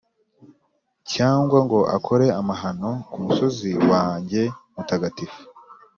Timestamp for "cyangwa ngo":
1.11-1.79